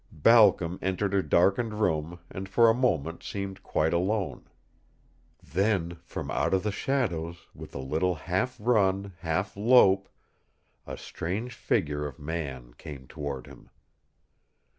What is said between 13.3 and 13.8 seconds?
him.